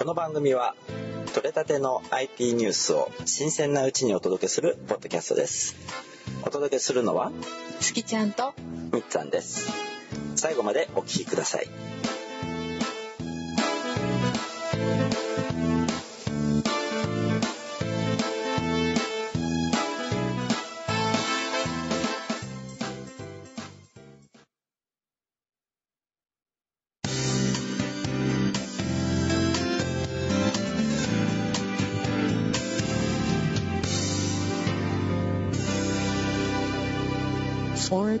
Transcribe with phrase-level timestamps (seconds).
[0.00, 0.74] この番組は
[1.34, 5.76] 取れたての IT ニュースを新鮮なうちにお届けするポッドキャストです。
[6.42, 7.30] お届けするのは
[7.80, 8.54] 月ちゃんと
[8.94, 9.70] みっつぁんです。
[10.36, 11.68] 最後までお聞きください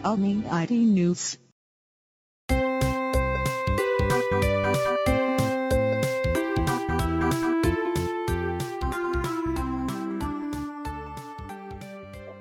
[0.02, 1.38] 空海 IT News.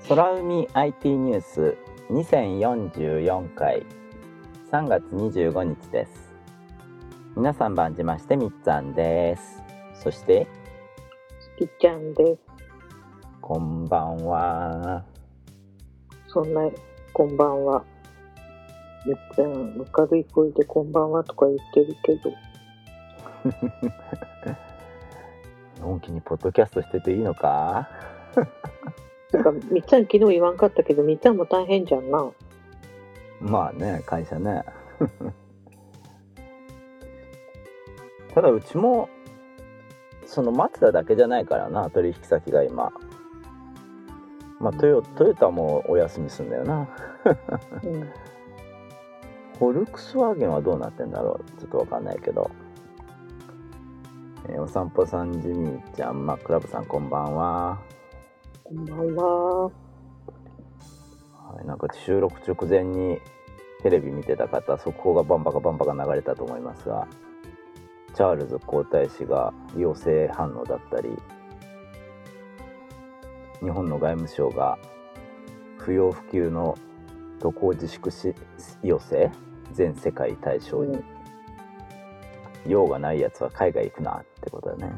[0.08, 1.78] 空海 IT ニュース
[2.10, 3.86] 2044回
[4.72, 6.12] 3月25日です
[7.36, 9.62] 皆さん番じましてみっつぁんです
[10.02, 10.48] そして
[11.58, 12.40] 月ちゃんです。
[13.42, 15.04] こんばんは
[16.28, 16.62] そんな、
[17.20, 17.84] こんばんは。
[19.06, 22.32] めっちゃ明るい声でこんばんはとか言ってるけど、
[25.86, 27.90] のんきにポッドキャストしてていいのか？
[29.34, 32.32] なんか、みっちゃん昨日言わんかったけど、みっちゃんも大変じゃんな。
[33.42, 34.64] まあね会社ね
[38.34, 39.10] ただうちも
[40.26, 42.94] そのマツダだけじゃないからな取引先が今
[44.60, 46.88] まあトヨトヨタもお休みすんだよな
[47.84, 48.10] うん。
[49.58, 52.50] フォルクスワーゲンはどうなってんだろうちょっとわかんないけど、
[54.48, 57.80] えーお散歩さんジミーちゃんマックラブさんこんばんは
[58.64, 59.64] こんばんは。
[59.66, 59.72] は
[61.64, 63.20] い、なんか収録直前に
[63.82, 67.08] テレビ見てた方速報がバンバカバンバカ流れたと思いますが
[68.16, 71.10] チャールズ皇太子が陽性反応だったり
[73.62, 74.78] 日本の外務省が
[75.78, 76.78] 不要不急の
[77.40, 78.34] 渡航自粛し
[78.84, 79.32] 要請
[79.74, 81.04] 全世界対象に、
[82.68, 84.94] 用がないやつは海外行くなってことだね。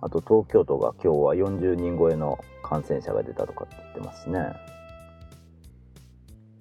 [0.00, 4.40] あと東京都が今日は40人超えの感染者が出たとかって言ってますね。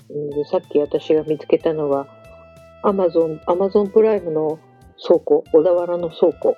[0.10, 0.30] うん。
[0.30, 2.08] でさっき私が見つけたのは、
[2.84, 4.60] アマゾン、アマゾンプライムの
[5.04, 6.56] 倉庫、小田原の倉庫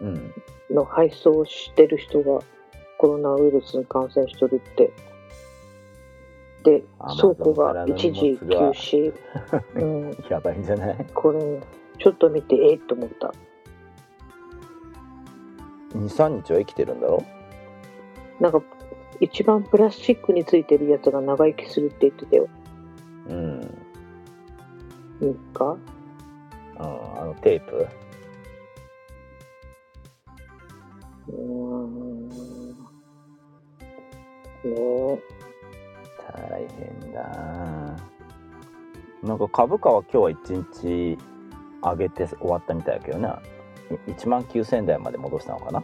[0.00, 0.34] うん。
[0.70, 2.40] の配送をしてる人が
[2.98, 4.92] コロナウイルスに感染しとるって。
[6.64, 6.82] で、
[7.20, 9.14] 倉庫が一時休止。
[9.76, 10.10] うん。
[10.28, 11.06] やばいんじゃない？
[11.14, 11.60] これ、
[11.98, 13.32] ちょっと見て、えっと思った。
[15.94, 17.22] 23日は生きてるんだろ？
[18.40, 18.60] なんか、
[19.20, 22.48] 一番プラスチックについてるやつが長生きするって言ってたよ。
[23.28, 23.60] うん、
[25.20, 25.78] 3日うん、
[26.80, 27.86] あのテープ？
[31.28, 31.34] うー
[32.54, 32.57] ん。
[34.64, 35.22] ねえ。
[36.32, 37.22] 大変だ
[39.22, 41.18] なんか株価は今日は1日
[41.82, 43.28] 上げて終わったみたいだけどね
[44.06, 45.82] 1万9000円台まで戻したのかな？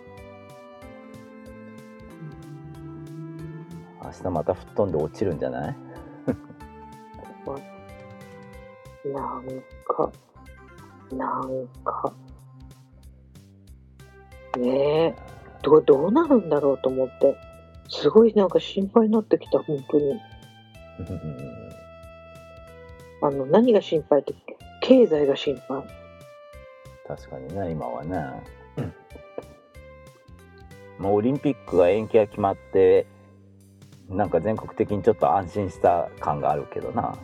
[4.05, 5.77] 明日また吹っ飛んで落ちるんじゃない？
[9.07, 9.45] なん
[9.87, 10.11] か、
[11.13, 12.13] なんか。
[14.59, 15.15] ねえ。
[15.63, 17.37] どう、どうなるんだろうと思って。
[17.89, 20.13] すごいなんか心配になってきた、本当に。
[23.23, 24.35] あの、何が心配って、
[24.81, 26.05] 経済が心配。
[27.07, 28.19] 確かにね今はね
[30.99, 33.07] もうオリンピックが延期が決まって
[34.09, 37.17] なんか全国的にちょっと安心した感があるけどな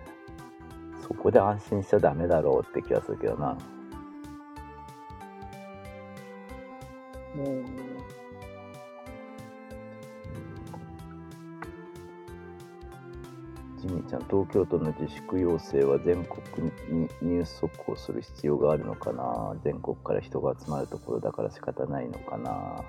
[1.02, 3.56] そこで安心しちゃダメだろうって気がするけどな
[7.36, 7.89] うん。
[13.80, 19.56] ジミーちゃん東京都の自粛要請は全国に入速をする必要があるのかな？
[19.64, 22.84] 全国から人が集まるところだから仕方ないのかな？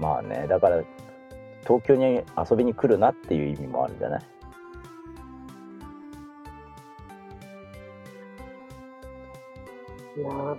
[0.00, 0.82] まあねだから
[1.62, 4.20] 東京に遊びに来るなっていう意味もあるんじゃない？
[10.22, 10.56] なあ、う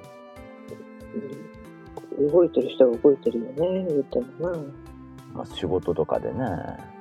[2.26, 4.58] ん動いてる人は動いてるよね、言ってもな。
[5.34, 6.97] まあ、仕事とかでねうん。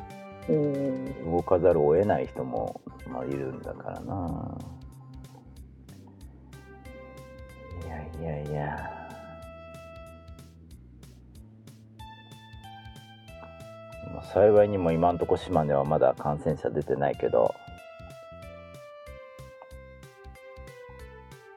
[0.48, 4.58] 動かざるを得ない人も、まあ、いるんだからな。
[8.20, 8.96] いやいやいや。
[14.14, 17.52] まあ幸いにも今んとこ島根はまだ感染者出てないけど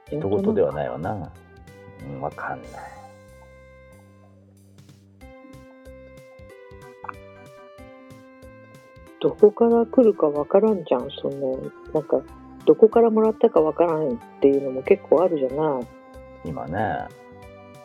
[0.09, 1.11] 人事ではないわな。
[1.11, 2.98] うんわかんない
[9.21, 11.59] どこから来るかわからんじゃん、その、
[11.93, 12.21] なんか、
[12.65, 15.87] どこからもらったかわからんっていうのも結構あるじゃない。
[16.45, 17.07] 今ね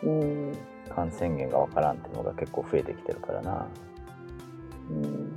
[0.03, 0.53] うん。
[0.95, 3.67] 感染源がわからんっていうのが結構増えてきてるからな
[4.91, 5.35] うん。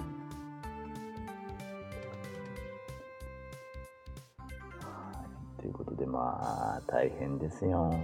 [5.60, 7.90] ということでまあ大変ですよ。
[7.90, 7.98] は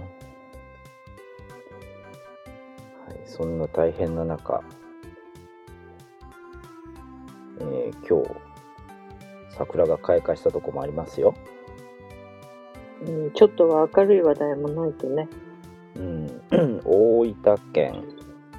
[3.14, 4.62] い、そんな大変な中、
[7.60, 8.54] えー今日
[9.56, 11.34] 桜が開花したとこもありますよ。
[13.06, 15.28] うん、ちょっとは明るい話題もないとね。
[15.96, 16.26] うん、
[16.84, 18.04] 大分県、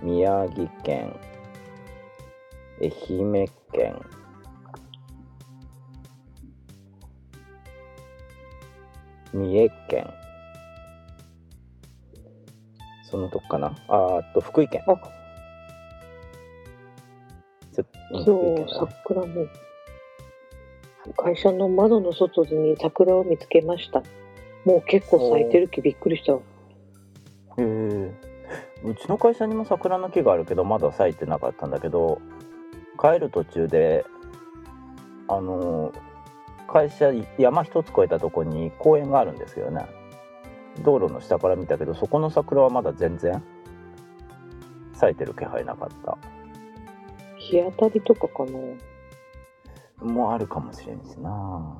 [0.01, 1.13] 宮城県、
[2.81, 2.87] 愛
[3.19, 4.01] 媛県、
[9.33, 10.13] 三重県、
[13.03, 13.75] そのとこかな。
[13.87, 14.83] あーあと福井県。
[18.13, 19.47] あちょっと、う桜も。
[21.17, 24.01] 会社の窓の外に桜を見つけました。
[24.65, 26.33] もう結構咲いてるきびっくりした。
[26.33, 26.39] わ
[27.57, 28.11] へえ
[28.83, 32.19] うちの会社にも桜の木があるけどまだ咲いてなかったんだけど
[32.99, 34.05] 帰る途中で
[35.27, 35.91] あの
[36.67, 39.85] 会社山一つ越えたとこに公園があるんですよね。
[40.83, 43.41] 道路の下から見たけどそこの桜はまだ全然
[44.93, 46.17] 咲いてる気配なかった
[47.45, 48.59] 日当たりとかかな。
[50.01, 51.77] もあるかもしれんしな。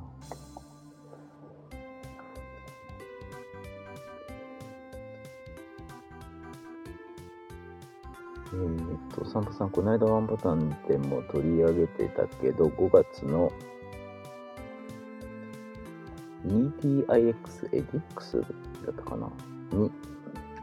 [8.54, 13.52] えーっと、サンタさん、この間ワンボタンでも取り上げてたけど、5月の
[16.46, 17.06] EDIX
[17.74, 18.48] エディックスだ
[18.92, 19.32] ったかな？
[19.72, 19.92] に、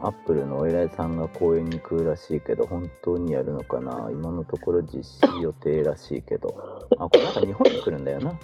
[0.03, 4.09] アップルのお偉いさんが公園に来るらしいけど、本当にやるのかな？
[4.11, 6.87] 今のところ実施予定らしいけど。
[6.99, 8.37] あ、これなんか日本に来るんだよな。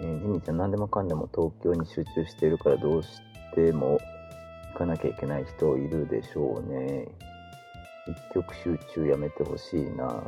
[0.00, 3.20] えージミーちゃん、何でもかんでも東京に集中しているから、どうし
[3.54, 3.98] ても
[4.72, 7.08] 行かなきゃいけない人いるでしょうね。
[8.06, 10.22] 一極集中やめてほしいな。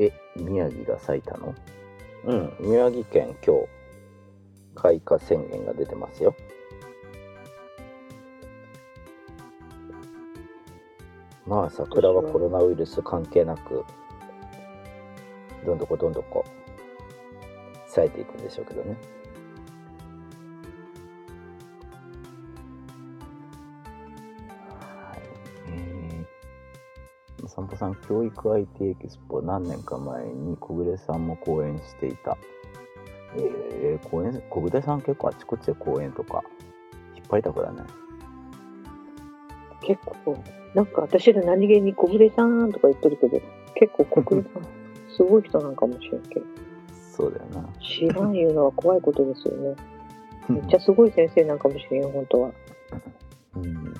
[0.00, 1.54] え、宮城が咲いたの？
[2.24, 3.68] うん、宮城県今日、
[4.74, 6.34] 開花宣言が出てますよ。
[11.46, 13.84] まあ、桜はコロナウイルス関係なく、
[15.64, 16.44] どんどこどんどこ
[17.86, 18.96] 咲いていくんでしょうけどね。
[24.80, 25.22] はい。
[25.68, 32.36] えー、散歩さん、教育 IT エキスポ何年か前に小暮さんも講演していた。
[33.36, 36.42] えー、講演、小暮さん結構あちこちで講演とか
[37.14, 37.82] 引っ張りだこだね。
[39.80, 40.42] 結構
[40.76, 43.40] なんか私ら何気に小暮さんとか言ってるけど
[43.74, 44.62] 結構小暮さん
[45.16, 46.44] すごい人なんかもしれんけど
[47.16, 47.66] そうだよな。
[47.80, 49.74] 知らんいうのは怖いことですよね
[50.50, 52.52] めっちゃすごい先生なんかもしれん本当は
[53.56, 53.94] うん、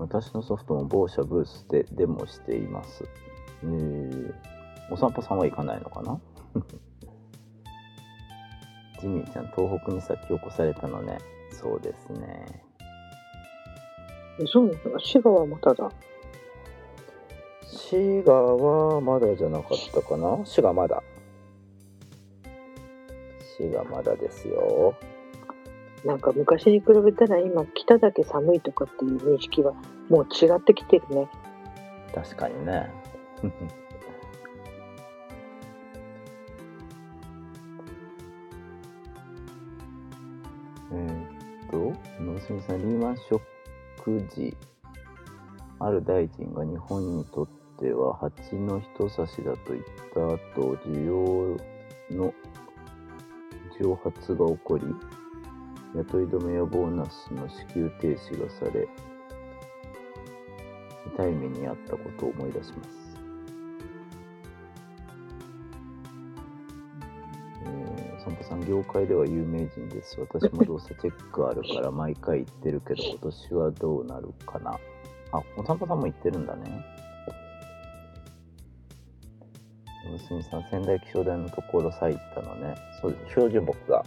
[0.00, 3.04] 私のソフトも某社ブースでデモしています。
[3.62, 4.34] えー、
[4.90, 6.20] お散歩さんは行かないのかな？
[9.00, 11.18] ジミーちゃん、東北に先を越されたのね。
[11.52, 12.64] そうですね。
[14.40, 15.90] えそうなの滋賀はまただ
[17.66, 20.44] 滋賀はまだじゃなかったかな？
[20.44, 21.02] 滋賀まだ。
[23.56, 24.94] 滋賀まだですよ。
[26.04, 29.74] なんか昔に比べたら今北だけ寒いとかっていう認識は
[30.08, 31.28] もう違ってきてるね
[32.14, 32.90] 確かにね。
[40.90, 41.24] えー
[41.66, 43.40] っと、野住さん、リーマンショッ
[44.08, 44.56] ク時、
[45.78, 47.48] ある大臣が日本にとっ
[47.78, 49.84] ては蜂の人差しだと言っ
[50.14, 50.20] た
[50.60, 52.32] 後、需要の
[53.80, 54.84] 蒸発が起こり、
[55.94, 58.88] 雇い止めやボーナスの支給停止がされ、
[61.14, 63.07] 痛い目に遭ったことを思い出します。
[68.44, 70.20] さん、業界では有名人です。
[70.20, 74.78] 私もどうせチェックあるから毎回行ってるけど、 今年はどうなるかな。
[75.32, 76.84] あ、お散歩さんも行ってるんだね。
[80.10, 82.74] 娘さん、仙台気象台のところ咲いたのね。
[83.00, 83.28] そうです。
[83.30, 84.04] 標準木が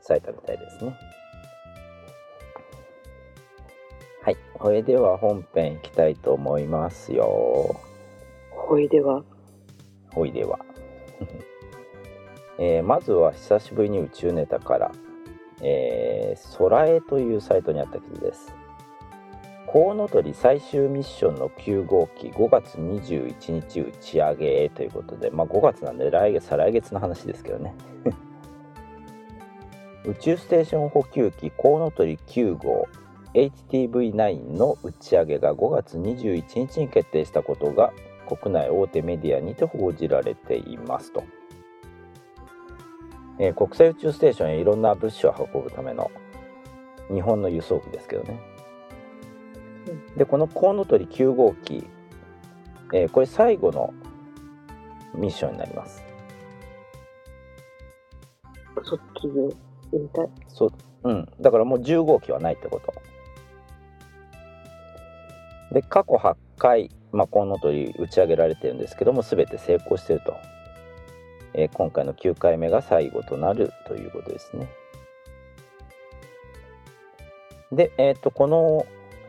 [0.00, 0.94] 咲いたみたいですね。
[4.22, 4.36] はい。
[4.58, 7.80] それでは本編行きたいと思いますよ。
[8.50, 9.22] ほいでは、
[10.16, 10.58] おいでは、
[12.58, 14.92] えーまずは久しぶりに宇宙ネタから、
[15.60, 18.54] えー、空へというサイトにあった記事です。
[19.66, 27.74] コウノトリ最終ミッションの9号機5月21日打ち上げということで、まあ、5月なんで来月再来月の話ですけどね。
[30.06, 32.86] 宇宙ステーション補給機コウノトリ9号
[33.34, 37.92] HTV9 の打ち上げが5月21日に決定したことが
[38.28, 41.24] 国内大手メディアにて報じられていますと、
[43.38, 46.10] えー国際宇宙ステーションへいろんな物資を運ぶための
[47.12, 48.40] 日本の輸送機ですけどね、
[50.16, 51.86] でこのコウノトリ9号機、
[52.92, 53.92] えーこれ最後の
[55.14, 56.02] ミッションになります。
[58.82, 60.28] そっちで引退。
[60.48, 60.70] そ
[61.04, 61.12] う。
[61.12, 61.28] ん。
[61.40, 62.92] だからもう10号機はないってこと。
[65.72, 70.36] で過去8回、まあ、コウノトリ打ち上げられてるんですけども全て成功していると、
[71.54, 74.68] えー今回の9回目が最後となるということですね。
[77.72, 78.86] で、えー、とこの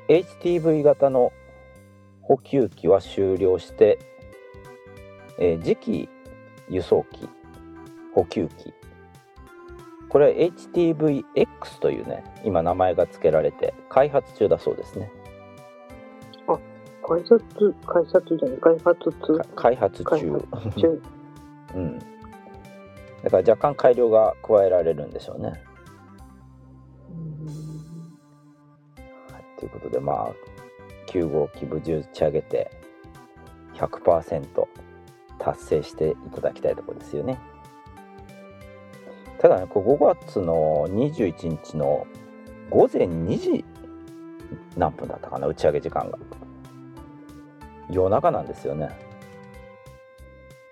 [0.07, 1.31] HTV 型の
[2.21, 3.99] 補給機は終了して、
[5.39, 6.09] えー次期
[6.69, 7.29] 輸送機
[8.13, 8.73] 補給機。
[10.09, 15.11] これは HTVX というね今名前が付けられて開発中だそうですね。
[17.07, 20.41] 開発、開発じゃない、開発通か開発中。
[21.75, 22.14] うん
[23.25, 25.55] だから若干改良が加えられるんでしょうね、は
[29.39, 30.31] い、ということでまあ
[31.07, 32.69] 9号機無事打ち上げて
[33.73, 34.67] 100%
[35.39, 37.39] 達成していただきたいところですよね。
[39.39, 42.05] ただねこれ5月の21日の
[42.69, 43.65] 午前2時
[44.77, 46.19] 何分だったかな打ち上げ時間が。
[47.89, 48.91] 夜中なんですよね。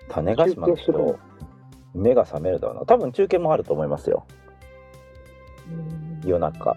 [0.08, 1.18] 種子島の人
[1.94, 2.86] 目が覚めるだろうな。
[2.86, 4.26] 多分中継もあると思いますよ。
[6.24, 6.76] 夜中。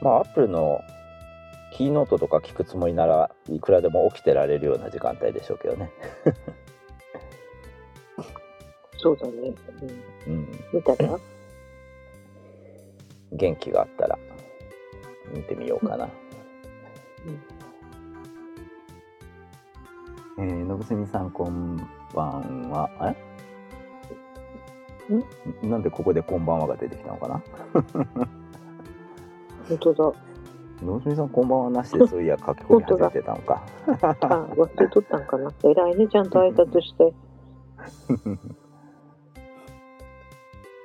[0.00, 0.80] まあアップルの
[1.74, 5.90] キーノートとか聞くつもりならいくらでも起きてられるような時間帯でしょうけどね。
[8.98, 9.32] そうだね。
[10.26, 10.32] うん。
[10.32, 11.18] うん見たら？
[13.32, 14.18] 元気があったら
[15.34, 16.08] 見てみようかな。
[20.38, 21.76] えー、のぶせみさんこん
[22.14, 22.90] ばんは。
[22.98, 23.16] あれ？
[25.68, 27.42] なんでここでこんばんはが出てきたのかな？
[29.68, 30.12] 本当だ。
[30.82, 33.62] のぶせみさんこんばんはなしでそういや書き込み始めてたのか。
[33.86, 33.92] あ、
[34.56, 35.52] 忘れとったんかな？
[35.64, 37.12] 偉いね、ちゃんと挨拶して。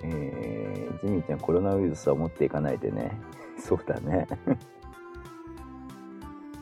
[0.04, 3.20] えー、ジミーちゃんコロナウイルスは持っていかないでね。
[3.58, 4.27] そうだね。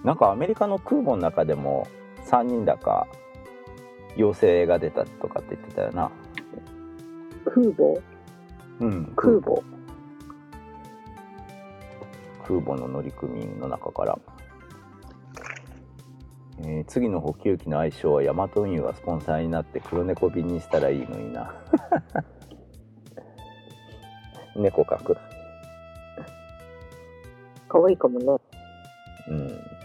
[0.04, 1.88] なんかアメリカの空母の中でも
[2.25, 3.08] 3人だか
[4.15, 6.12] 陽性が出たとかって言ってたよな。
[7.46, 8.01] 空母？
[8.79, 9.62] うん、空母。
[12.48, 14.20] 空母の乗組員の中から、
[16.60, 21.53] えー次の補給機の愛称はヤマト運輸がスポンサーになって黒猫便にしたらいいのにな。
[24.55, 25.17] 猫描く。
[27.67, 28.25] 可愛いかもね。
[29.27, 29.75] うん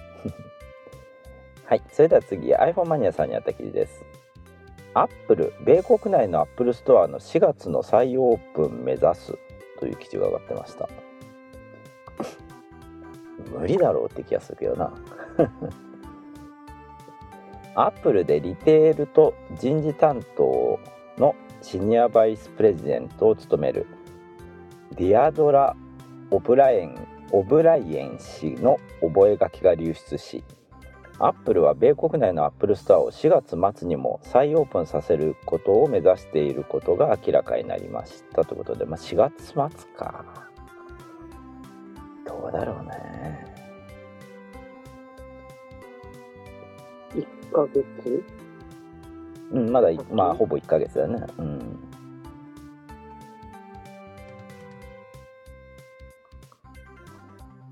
[1.71, 4.05] はいそれでは次 iPhone マニアさんにあった記事です。
[4.93, 9.39] アップル米国内のアップルストアの4月の再オープン目指す
[9.79, 10.89] という記事が上がってました。
[13.57, 14.93] 無理だろうって気がするけどな。
[17.77, 20.81] アップルでリテールと人事担当
[21.19, 23.87] の Senior Vice President を務める
[24.97, 25.77] ディアドラ・
[26.33, 30.43] オブライエンオブライエン氏の覚書が流出し
[31.23, 39.55] アップルは米国内のアップルストアを4月末にも再オープンさせることを目指していることが明らかになりましたということで、まあ、4月末
[39.95, 40.25] か。
[42.27, 43.45] どうだろうね。
[47.15, 48.25] 1ヶ月？
[49.53, 51.27] うんまだいまあほぼ1ヶ月だね。
[51.39, 51.90] うん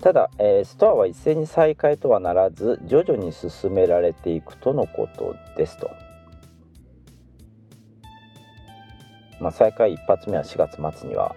[0.01, 5.91] ただ、えーストアは一斉に再開とはならず徐々に進められていくとのことですと。
[9.41, 11.35] まあ、再開一発目は4月末には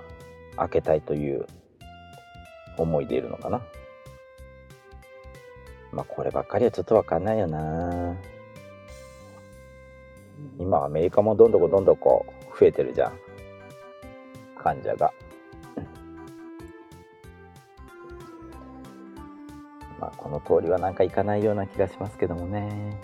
[0.57, 1.47] 開けたいという
[2.76, 3.62] 思いでいるのかな。
[5.92, 8.16] まあこればっかりはちょっとわかんないよな。
[10.59, 12.26] 今アメリカもどんどこどんどこ
[12.59, 13.19] 増えてるじゃん。
[14.57, 15.12] 患者が。
[20.23, 22.97] この通りはなんかいかないような気がしますけどもね。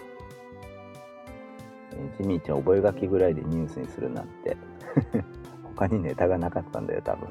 [2.21, 4.57] ジミーちゃん覚書きぐらいでニュースにするなんて。
[5.75, 7.29] 他にネタがなかったんだよ多分。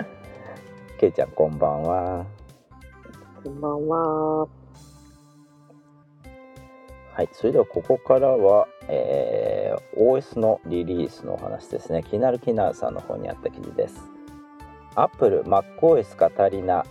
[0.98, 2.26] ケイちゃんこんばんは。
[3.42, 4.48] こんばんは。
[7.12, 12.04] はいそれではここからは、えー OS のリリースのお話ですね。
[12.04, 14.00] 気になるキナーさんの方にあった記事です。
[14.94, 16.84] Apple MacOS カタリナ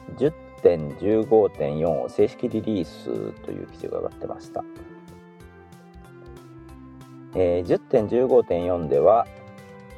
[0.63, 4.63] 10.15.4を正式リリースという記事が上がってました。
[7.35, 9.27] えー10.15.4では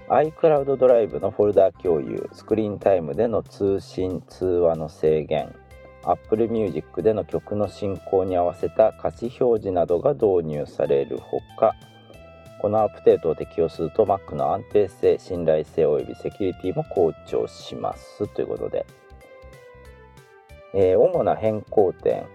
[0.09, 5.53] iCloud ドライブのフォルダ共有スクリーンタイムでの通信通話の制限
[6.03, 11.75] Apple Music での曲の進行に合わせた歌詞表示などが導入されるほか
[12.59, 18.85] このアップデートを適用すると Mac の安定性信頼性およびセキュリティも向上しますということで、
[20.73, 22.25] えー主な変更点、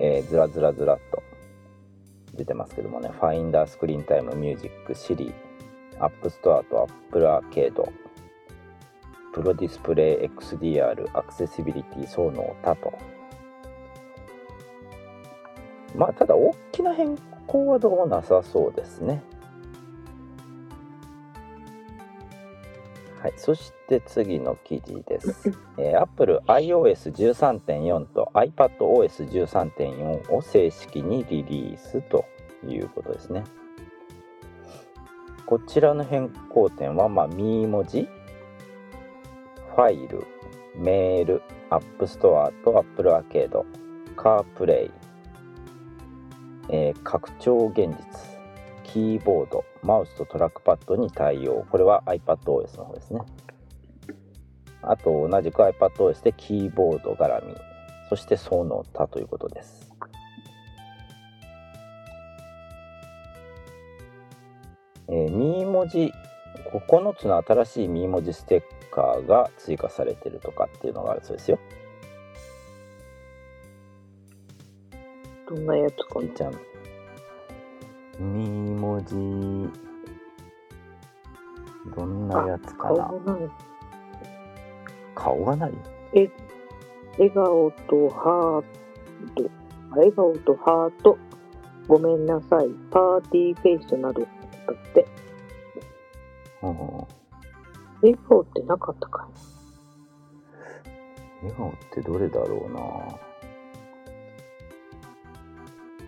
[0.00, 1.22] えーずらずらずらっと
[2.34, 3.10] 出てますけどもね。
[3.20, 5.32] Finder スクリーンタイムミュージック Siri
[5.98, 7.90] App Store と Apple Arcade
[9.32, 12.92] プロディスプレイ XDR アクセシビリティその他と。
[15.94, 17.16] まあただ大きな変
[17.46, 19.22] 更はどうもなさそうですね。
[23.22, 25.50] はい、そして次の記事です。
[25.78, 32.24] えー、Apple iOS13.4 と iPadOS13.4 を正式にリリースと
[32.66, 33.44] いうことですね。
[35.46, 38.08] こちらの変更点は、まあ、ミー文字、
[39.74, 40.24] ファイル、
[40.76, 43.64] メール、App Store と Apple Arcade、
[44.16, 44.90] CarPlay、
[46.68, 48.35] えー拡張現実、
[48.86, 51.66] キーボード、マウスとトラックパッドに対応。
[51.70, 53.20] これは iPadOS の方ですね。
[54.80, 57.54] あと同じく iPadOS でキーボード絡み、
[58.08, 59.92] そしてその他ということです。
[65.08, 66.12] えー、ミー文字、
[66.72, 71.58] 9つの新しいミー文字ステッカーが追加されてるとかっていうのがあるそうですよ。
[75.48, 76.75] どんなやつかなちゃん。
[78.18, 79.14] ミー文字、
[81.94, 83.04] どんなやつかな？
[83.04, 83.50] 顔がない。
[85.14, 85.74] 顔がない？
[86.14, 86.30] え
[87.18, 89.50] 笑顔とハート、
[89.90, 91.18] あ笑顔とハート、
[91.88, 94.28] ごめんなさい、パーティーフェイスなどだ
[94.72, 95.06] って。
[96.62, 96.76] うん
[98.02, 99.26] 笑顔ってなかったか
[101.42, 102.80] 笑顔ってどれだろうな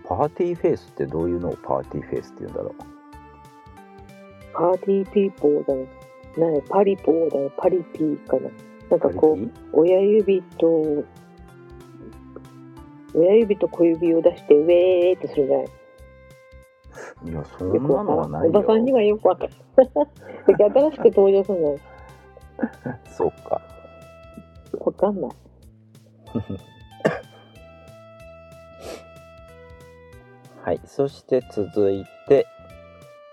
[0.09, 2.83] party face ってどういうのを party face って言うんだろう？
[4.55, 5.87] party people だね。
[6.38, 7.51] なにパリポーだね。
[7.59, 8.49] パリピーかな。
[8.90, 11.05] なんかこう、親指と、
[13.14, 15.73] 親指と小指を出して、ウェーってするじゃないピ
[17.25, 18.64] いやそんなのはないからん。
[18.64, 19.53] おばさんによはよくわかる。
[20.57, 21.79] 新しく登場するのよ
[23.11, 23.61] そうか
[24.73, 25.31] わかんない。
[30.64, 30.81] はい。
[30.85, 32.47] そして続いて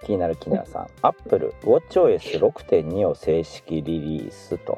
[0.05, 0.87] 気になるキナさん。
[1.01, 4.77] Apple WatchOS6.2 を正式リリースと。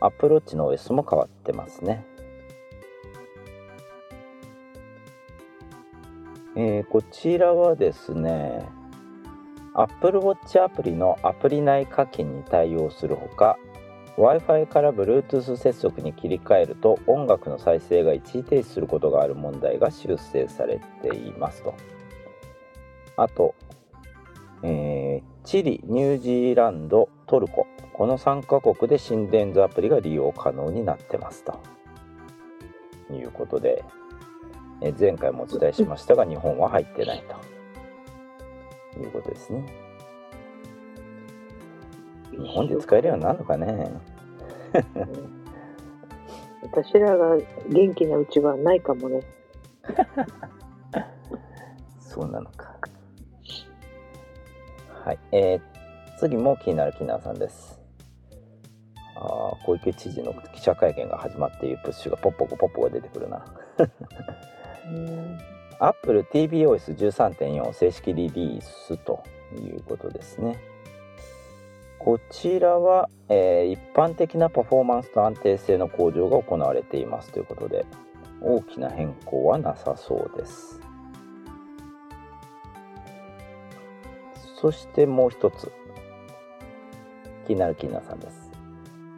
[0.00, 2.04] Apple Watch の OS も変わってますね。
[6.56, 8.66] えーこちらはですね
[9.74, 13.58] Apple Watch アプリのアプリ内課金に対応するほか
[14.16, 21.74] Wi-Fi から Bluetooth 接続に切り替えると音楽の再生が一時停止することがある問題が修正されていますと。
[23.16, 23.54] あと、
[24.62, 27.68] えーチリ、ニュージーランド、トルコ。
[27.92, 31.60] この3カ国で心電図アプリが利用可能になってますと。
[33.12, 33.84] いうことで
[34.80, 39.00] え前回もお伝えしましたが日本は入ってないと。
[39.00, 39.85] いうことですね。
[42.38, 43.90] 日本で使えるようになるのかね？
[46.62, 47.36] 私らが
[47.68, 49.20] 元気なうちはないかもね。
[52.00, 52.76] そうなのか
[55.04, 55.60] はいえー
[56.18, 57.78] 次も気になるキナーさんです
[59.14, 63.44] あー小池知事の記者会見が始まっているプッシュがポッポコポッポが出てくるな
[64.86, 65.38] うん。
[65.78, 69.22] Apple tvOS13.4 を正式リリースと
[69.54, 70.56] いうことですね。
[72.06, 77.84] こちらは、えー一般的なパフォーマンスと安定性の向上が行われていますということで
[78.40, 80.80] 大きな変更はなさそうです。
[84.60, 85.72] そしてもう一つ
[87.48, 88.52] 気になる気になるさんです。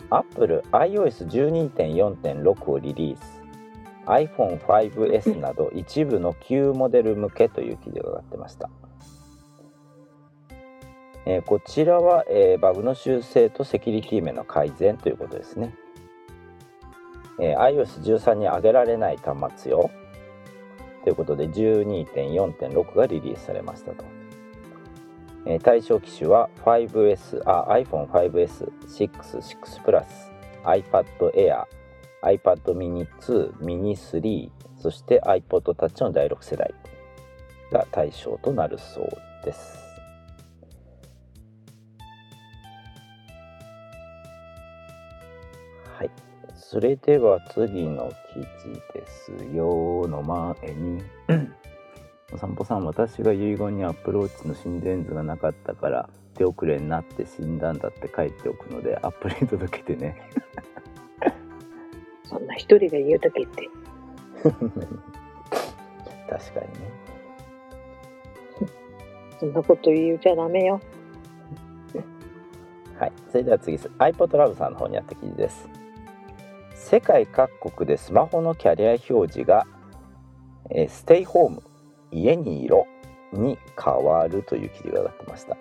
[0.08, 3.42] Apple iOS12.4.6 をリリース。
[4.06, 8.70] iPhone5S など一部の旧モデル向けという記事が上がってました、
[11.30, 15.74] えーこちらは、えーバグの修正とセキュリティ面の改善ということですね、
[17.38, 19.90] えー iOS13 に上げられない端末よ。
[21.04, 24.04] ということで12.4.6がリリースされましたと、
[25.44, 30.04] えー対象機種は 5S あ iPhone5S、6、6 Plus、
[30.64, 31.66] iPad Air、
[32.22, 36.72] iPad mini 2、mini 3、そして iPod Touch の第6世代
[37.70, 39.10] が対象となるそう
[39.44, 39.87] です。
[46.70, 51.02] それでは次の記事ですよの前に。
[52.30, 60.14] お散歩さん私が遺言にアップローチの心電図がなかったから手遅れになって死んだんだって書いておくので アップに届けてね。
[62.24, 63.70] そんな一人が言うだけって。
[64.44, 64.68] 確かに
[66.36, 66.92] ね。
[69.40, 70.78] そんなこと言うちゃダメよ。
[72.98, 73.88] はい、それでは次です。
[73.96, 75.66] iPod ラブさんの方にあった記事です
[76.90, 79.66] 世界各国でスマホのキャリア表示が、
[80.70, 81.62] えーステイホーム
[82.10, 82.86] 家にいろ
[83.34, 85.58] に変わるという記事が上がってました。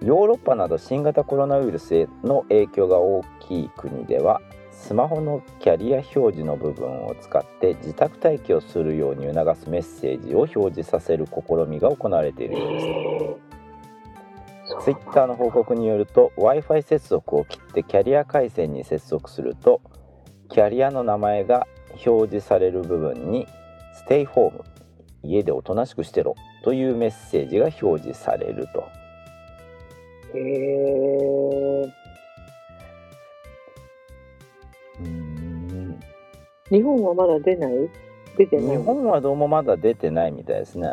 [0.00, 4.40] ヨーロッパなど新型コロナウイルスへの影響が大きい国では
[4.70, 13.43] スマホのキャリア表示の部分を使って自宅待機をするように促すメッセージを表示させる試みが行われているようです。
[14.66, 19.80] そうツイッターの報告によると w i f i 接続を切ってキャリア回線に接続すると
[20.48, 21.66] キャリアの名前が
[22.06, 23.46] 表示される部分に
[23.94, 24.64] 「ステイホーム
[25.22, 28.84] 家でおとなしくしてろ」というメッセージが表示されると。
[30.34, 31.92] へえ。
[36.70, 37.72] 日本はまだ出ない？
[38.36, 38.76] 出てない？
[38.78, 40.88] 日本はどうもまだ出てないみたいですね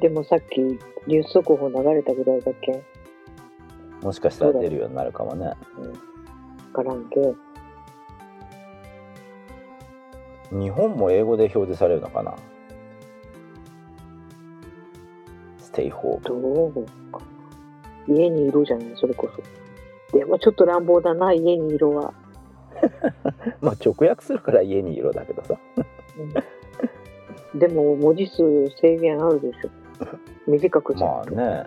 [0.00, 2.82] でもさっきニュース速報流れたぐらいだっけ？
[4.02, 5.52] もしかしたら出るようになるかもね
[6.72, 7.20] からんけ。
[10.50, 12.34] 日本も英語で表示されるのかな？
[15.58, 17.20] ステイホームどうか。
[18.06, 19.28] 家にいろじゃないそれこ
[20.12, 20.16] そ。
[20.16, 22.14] でもちょっと乱暴だな、家にいろは。
[23.60, 25.58] まあ直訳するから家にいろだけどさ
[27.54, 29.70] でも文字数制限あるでしょ。
[30.46, 31.66] 短くじゃまあね。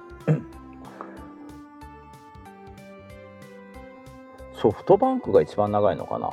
[4.54, 6.32] ソフトバンクが一番長いのかな？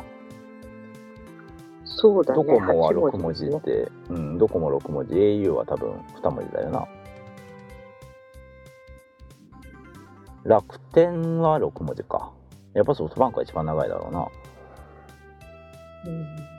[1.84, 2.44] そうだね。
[2.44, 5.14] ドコモは8 6文字って、うん、ドコモ6文字。
[5.14, 6.86] au は多分2文字だよな。
[10.44, 12.32] 楽天は6文字か。
[12.74, 14.28] やっぱソフトバンクが一番長いだろうな。
[16.06, 16.57] うん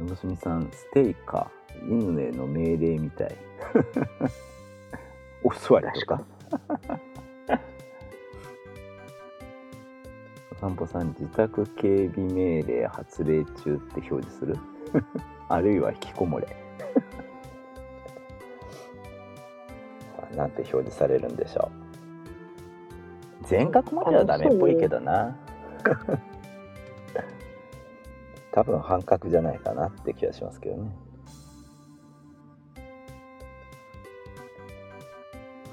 [0.00, 1.50] うん長住さんステイか？
[1.88, 3.36] 犬への命令みたい。
[5.42, 6.22] お座りとか？
[10.52, 14.56] お散歩さん自宅警備命令発令中って表示する？
[15.48, 16.46] あるいは引きこもれ。
[20.36, 21.70] なんて表示されるんでしょ
[23.42, 23.46] う。
[23.46, 25.36] 全角まではダメっぽいけどな。
[28.60, 30.90] 多分半角じゃないかなって気がしますけどね。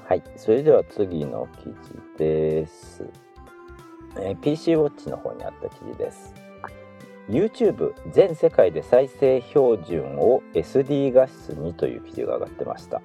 [0.06, 0.22] はい。
[0.36, 3.04] それでは次の記事です、
[4.16, 6.34] えー PC ウォッチの方にあった記事です。
[7.28, 13.02] YouTube 全世界で再生標準を SD 画質にという記事が上がってました。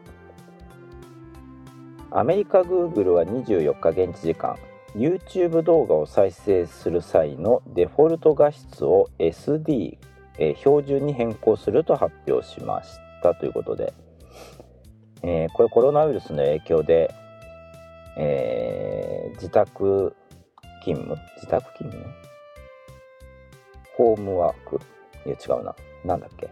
[2.09, 4.55] アメリカ Google は24日現地時間。
[4.95, 9.97] YouTube 動画を再生する際のデフォルト画質を SD、
[10.37, 12.89] えー標準に変更すると発表しまし
[13.21, 13.93] たということで、
[15.23, 17.13] えーこれコロナウイルスの影響で、
[18.17, 20.15] えー自宅
[20.83, 22.13] 勤務自宅勤務？
[23.97, 24.79] ホームワーク？
[25.25, 25.75] いや違うな。
[26.05, 26.47] なんだっけ？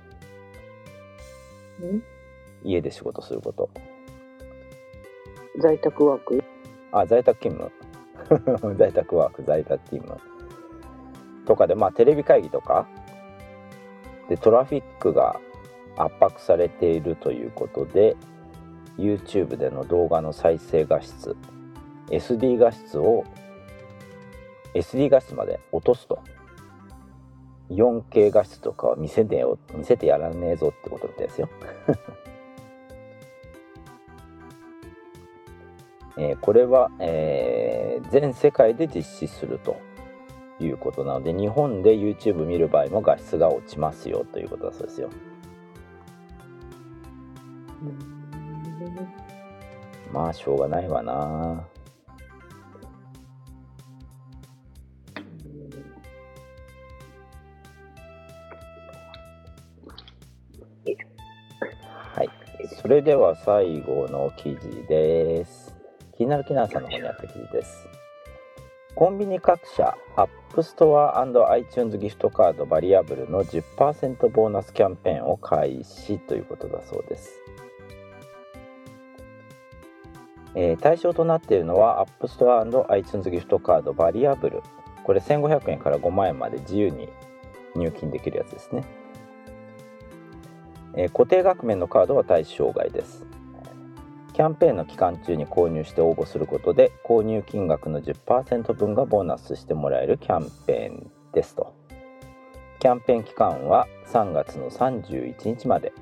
[1.86, 2.01] ん？
[2.63, 3.69] 家で仕事すること。
[5.60, 6.43] 在宅ワーク？
[6.91, 7.71] あ在宅勤務
[8.77, 10.19] 在宅ワーク在宅勤務
[11.45, 12.88] とかでまあテレビ会議とか
[14.29, 15.39] でトラフィックが
[15.97, 18.15] 圧迫されているということで
[18.97, 21.36] YouTube での動画の再生画質
[22.07, 23.23] SD 画質を
[24.73, 26.19] SD 画質まで落とすと。
[27.71, 31.49] 4K 画質とかは見せてよ見せてやらねえぞってことですよ、
[36.21, 39.79] えーこれは、えー全世界で実施すると
[40.60, 45.10] いうことなので日本で YouTube 見る場合も画質が落ちますよということだそうですよ。
[50.12, 51.13] まあしょうがないわな。
[62.13, 62.29] はい。
[62.81, 65.70] それでは最後の記事です
[66.21, 67.88] 気になるキナーさんの方にあった記事です。
[68.93, 70.29] コンビニ各社 App
[70.62, 77.31] Store iTunes ギフトカードバリアブルの10%ボーナスキャンペーンを開始ということだそうです。
[80.53, 84.62] えー対象となっているのは App Store iTunes ギフトカードバリアブル。
[85.03, 87.10] これ1500円から5万円まで自由に
[87.75, 88.84] 入金できるやつですね、
[90.93, 93.31] えー固定額面のカードは対象外です。
[94.41, 101.75] キャンペーンの期間中に購入して応募することで購入金額の10%分がボーナスしてもらえるキャンペーンですと。
[102.80, 105.93] キャンペーン期間は3月の31日まで。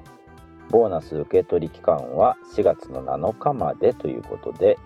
[0.69, 4.77] ボーナス受け取り期間は4月の7日までということで、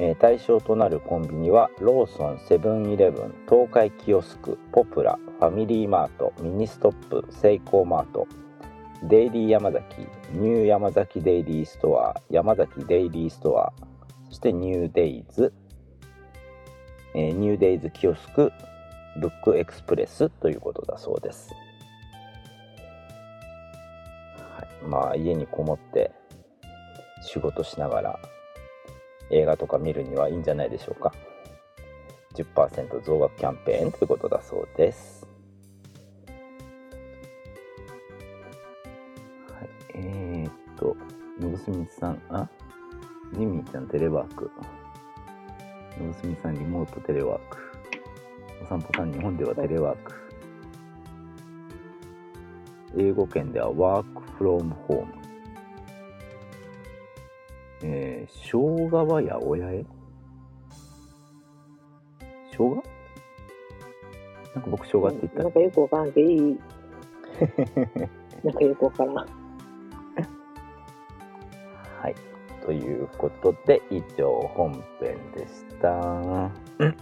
[0.00, 8.26] えー対象となるコンビニはローソンセブンイレブン東海キオスクポプラファミリーマートミニストップセイコーマート
[9.04, 13.72] デイリー山崎ニュー山崎デイリーストア山崎デイリーストア
[14.28, 15.52] そしてニューデイズ、
[17.14, 18.52] えーニューデイズキオスク
[19.16, 21.52] ブックエクスプレスということだそうです。
[24.36, 26.12] はい、まあ家にこもって
[27.22, 28.18] 仕事しながら
[29.30, 31.12] 映画とか見るにはいいんじゃないでしょうか。
[32.34, 35.29] 10%増額キャンペーンということだそうです。
[41.40, 42.46] のぶすみさんあ？
[43.32, 44.50] ジミーちゃんテレワーク。
[45.98, 47.56] のぶすみさんリモートテレワーク。
[48.62, 50.12] お散歩さん日本ではテレワーク。
[52.98, 55.14] 英語圏ではワークフロームホーム。
[57.84, 59.86] えー、生姜は八百屋へ
[62.50, 62.82] 生姜？
[64.54, 65.42] なんか僕生姜って言った。
[65.44, 66.12] なんかよくわからん。
[66.12, 66.60] けど、いい。
[68.44, 69.39] なんかよくわからん。
[72.70, 76.52] ということで、以上本編でした。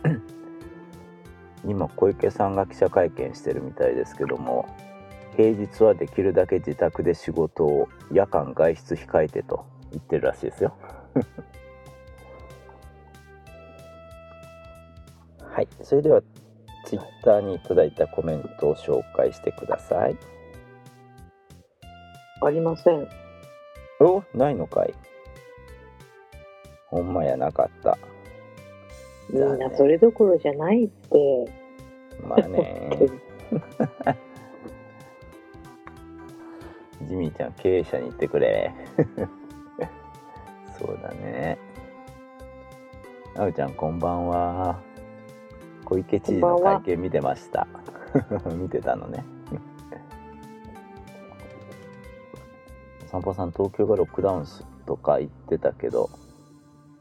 [1.62, 4.66] 今、小池さんが記者会見してるみたいですけども、
[5.36, 10.72] 平日はできるだけ自宅で仕事を夜間外出控えてと言ってるらしいですよ。
[15.52, 15.68] はい。
[15.82, 16.22] それでは、
[16.86, 20.16] ツイッターにいただいたコメントを紹介してください。
[22.40, 23.06] ありません。
[24.00, 24.94] おないのかい
[26.90, 27.98] ほんまやなかった。
[29.30, 31.50] みんなそれどころじゃないって。
[32.26, 32.90] まあね。
[37.06, 38.72] ジミーちゃん、経営者に行ってくれ。
[40.78, 41.58] そうだね。
[43.36, 44.80] あうちゃん、こんばんは。
[45.84, 47.66] 小池知事の会見見てました。
[48.56, 49.24] 見てたのね。
[53.04, 56.10] お散歩さん、東京がロックダウンすとか言ってたけど、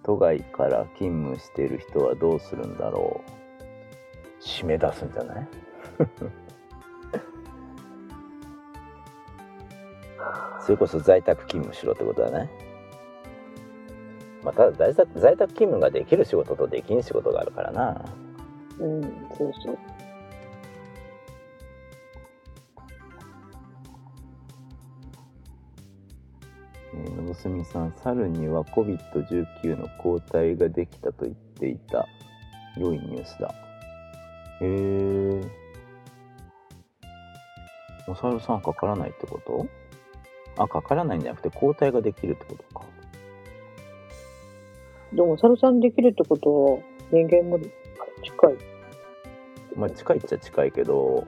[0.07, 3.31] 都外から勤務してる人はどうするんだろう。
[4.41, 5.47] 締め出すんじゃない？
[10.61, 12.49] それこそ在宅勤務しろってことだね。
[14.43, 18.05] まあ、ただ在宅在宅勤務ができる仕事とできん仕事があるからな。
[18.79, 19.01] うん、
[19.37, 19.77] そうそう。
[27.37, 32.07] すみさん、猿には COVID-19 の抗体ができたと言っていた。
[32.75, 33.53] 良いニュースだ。
[34.59, 35.41] へえ。
[38.07, 39.67] お猿さんかからないってこと？
[40.57, 42.85] あ、かからないんじゃなくて抗体ができるってことか。
[45.13, 46.79] でも、お猿さんにできるってことは、
[47.11, 47.69] 人間も近
[48.49, 48.55] い。
[49.75, 51.27] まあ近いっちゃ近いけど、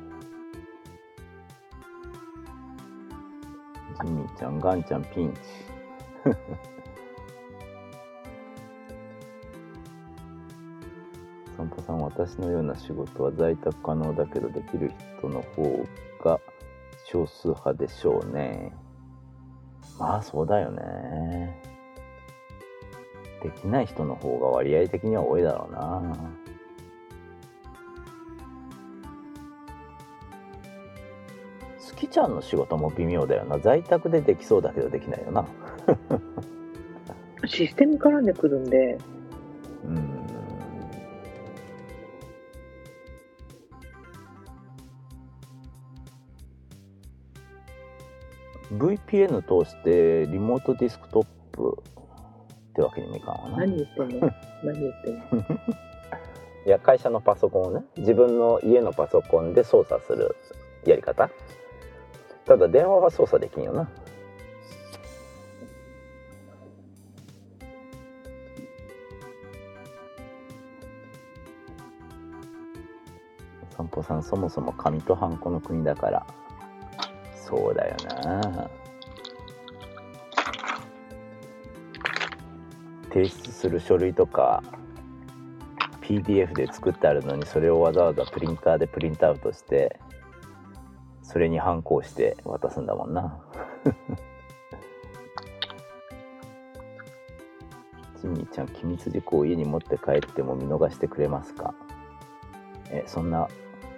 [4.04, 5.40] ジミーちゃん、ガンちゃんピンチ。
[11.58, 15.86] 散歩さん、私のような仕事は在宅可能だけど、できる人の方
[16.24, 16.40] が
[17.06, 18.74] 少数派でしょうね。
[20.00, 21.62] まあそうだよね。
[23.44, 26.02] できない人の方が割合的には多いだろうな。
[31.90, 33.60] 好きちゃんの仕事も微妙だよな。
[33.60, 35.46] 在宅でできそうだけどできないよな。
[37.46, 38.98] システム絡んでくるんで、
[39.86, 40.20] うん。
[48.78, 51.82] VPN 通してリモートディスクトップ
[52.72, 53.36] ってわけにもいかん。
[53.36, 53.58] わな。
[53.58, 54.20] 何言ってん。
[54.20, 54.32] の
[54.64, 55.16] 何言ってん。
[55.16, 55.24] の
[56.66, 60.36] いや会社のパソコンをね自分の家のパソコンで操作する
[60.86, 61.30] やり方
[62.46, 63.64] ただ電話は操作できん。
[63.64, 63.90] よな
[74.04, 76.26] さんそもそも紙とハンコの国だから。
[77.36, 78.70] そうだよな。
[83.10, 84.62] 提出する書類とか
[86.02, 90.00] PDF で作ってあるのにそれをわざわざプリンターでプリントアウトして
[91.24, 93.40] それに反抗して渡すんだもんな。
[98.22, 101.74] ジミーちゃん機密事項を家に持って帰っても見逃してくれますか？
[102.92, 103.48] えそんな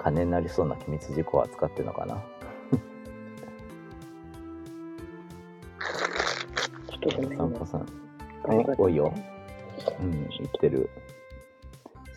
[0.01, 2.15] 金になりそうな機密事項を扱ってるのかな？
[6.89, 7.35] ちょっとごめんね。
[7.37, 7.65] 散歩。
[7.65, 7.85] さん。
[8.45, 9.13] お多いよ。
[9.99, 10.89] うん言ってる。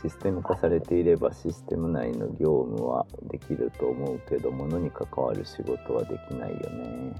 [0.03, 7.14] システム化されていればシステム内の業務はできると思うけど物に関わる仕事はできないよね。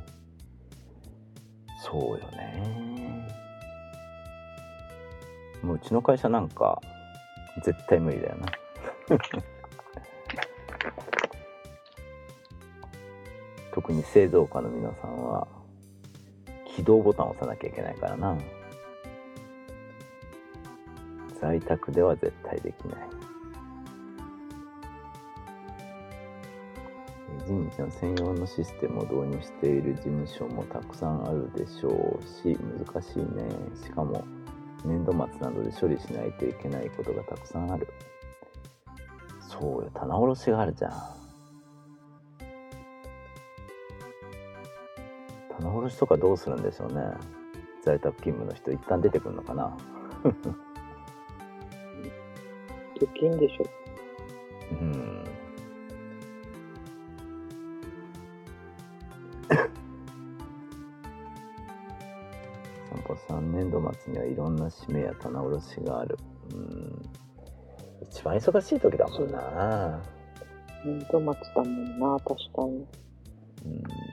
[1.83, 3.29] そうよね。
[5.63, 6.81] もううちの会社なんか
[7.65, 8.47] 絶対無理だよな
[13.75, 15.49] 特に製造家の皆さんは
[16.77, 18.39] 起動ボタンを押さなきゃいけないからな。
[21.41, 22.99] 在宅では絶対できない。
[27.43, 32.57] えジミーちゃん専用のシステムを導入している事務所もたくさんあるでしょうし
[32.87, 33.25] 難しいね。
[33.75, 34.25] しかも
[34.85, 37.89] 年度末などで処理しないといけないことがたくさんある。
[39.41, 39.91] そうよ。
[39.93, 41.24] 棚卸しがあるじゃん。
[45.85, 47.03] 棚卸しとかどうするんでしょうね。
[47.83, 49.77] 在宅勤務の人一旦出てくるのかな。
[52.99, 53.65] できんでしょ。
[54.73, 55.25] うん。
[62.91, 66.17] 散歩さん年度末にはいろんな締めや棚卸しがある。
[66.55, 67.03] うん。
[68.03, 70.03] 一番忙しい時だもんな。
[70.85, 72.87] 年度末だもんな、確かに。
[73.67, 74.04] うん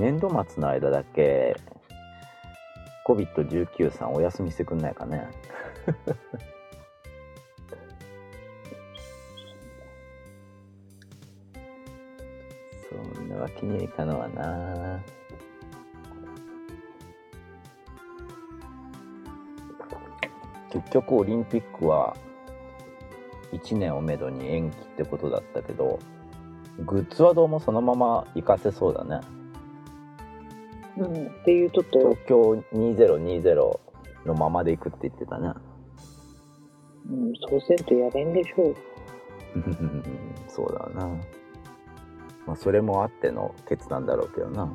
[0.00, 1.54] 年度末の間だけ
[3.06, 5.28] COVID-19 さんお休みしてくんないかね？
[12.88, 15.00] そんなわけにはいかのはな。
[20.70, 22.16] 結局オリンピックは
[23.52, 25.98] 1年をめどに延期ってことだったけど
[26.86, 29.20] グッズはどうもそのまま活かせそうだね。
[31.00, 31.26] うん。
[31.26, 32.28] っていうとったよ東。
[32.28, 33.78] 京2020
[34.26, 35.52] のままで行くって言ってたね
[37.10, 38.76] うん、そうせんとやれんでしょう。
[40.46, 41.06] そうだな
[42.46, 44.72] まあそれもあっての決断だろうけどな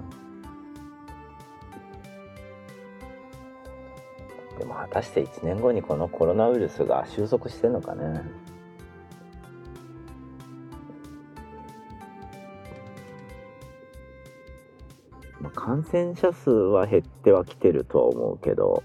[4.60, 8.22] でも果たして1年後にこのコロナウイルスが収束してんのかね
[15.66, 18.84] 感染者数は減ってはきてるとは思うけど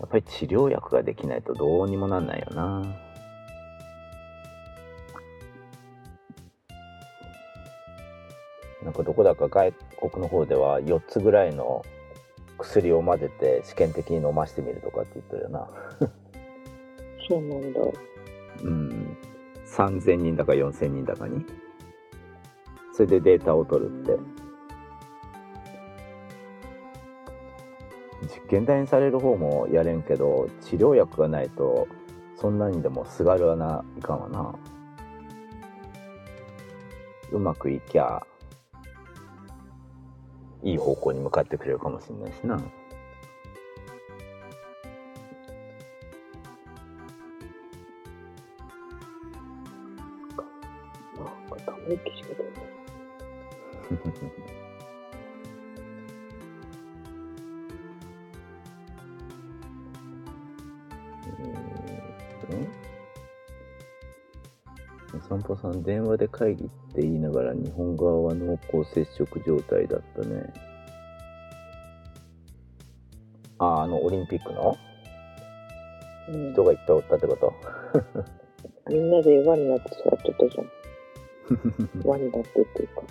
[0.00, 2.82] やっぱり治療薬ができないとどうにもなんないよな。
[8.82, 11.84] なんかどこだか外国の方では4つぐらいの
[12.58, 15.68] 薬を混ぜて試験的に飲ましてみるとかって言ってるよな。
[17.28, 17.80] そうなんだ。
[18.62, 19.16] うん。
[19.66, 21.44] 3000人だか4000人だかに
[22.98, 24.18] それでデータを取るって。
[28.22, 31.86] 実験台にされる方もやれんけど治療薬がないと
[32.34, 34.52] そんなにでもすがるわないかんわな。
[37.30, 38.26] うまくいきゃ
[40.64, 42.60] いい方向に向かってくれるかもしれないしな。
[65.14, 70.52] お散歩さん、電話で会議って言いながら日本側は濃厚接触状態だったね。
[73.58, 74.76] あ、あの、オリンピックの？
[76.28, 77.52] うん人がいっぱいおったってこと？
[78.88, 80.70] みんなで輪になって座ってたじゃん。
[82.04, 83.02] 輪になってっていうか。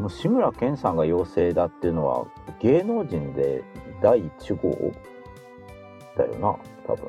[0.00, 2.26] でも志村けんさんが陽性だっていうのは
[2.58, 3.62] 芸能人で
[4.00, 4.92] 第1号？
[6.16, 7.06] だよな多分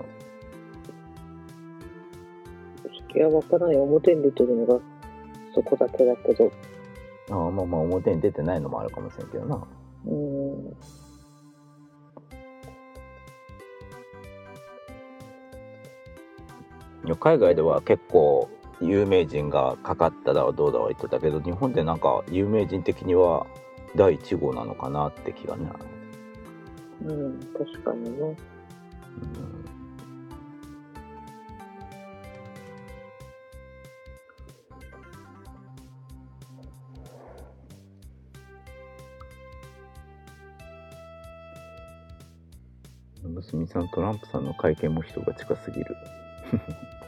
[3.16, 3.78] いや、わからない。
[3.78, 4.80] 表に出てるのが
[5.56, 6.52] そこだけだけど。
[7.30, 9.66] ああまあまあ表に出てないのもあるかもしれんけどな
[10.08, 10.76] うん。
[17.06, 18.50] いや海外では結構
[18.82, 23.46] 有名人がかかっただどうだは言ってたけど日本でなんか有名人的には
[23.96, 25.70] 第1号なのかなって気がね、
[27.06, 28.12] うん、確かにね。
[28.20, 29.72] うん
[43.42, 45.96] 娘さんトランプさんの会見も人が近すぎる。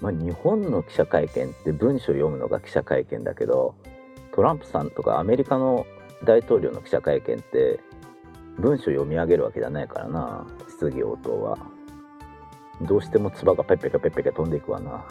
[0.00, 3.74] まあ日本の記者会見って文章読むのが記者会見だけど
[4.34, 5.86] トランプさんとかアメリカの
[6.24, 7.80] 大統領の記者会見って
[8.58, 11.58] 文章読み上げるわけじゃないからな質疑応答は。
[12.82, 15.06] どうしても唾がペッペカペッペカ飛んでいくわな。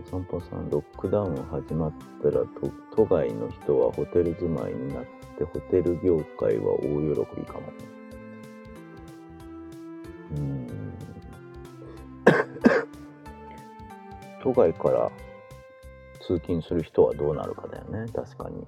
[0.00, 1.92] お散歩さん、ロックダウン始まっ
[2.22, 5.04] たら都、都外の人はホテル住まいになっ
[5.36, 6.88] て、ホテル業界は大喜
[7.36, 7.72] びかも。
[10.36, 10.66] うん。
[14.42, 15.10] 都外から
[16.26, 18.66] 通勤する人はどうなるかだよね、確かに。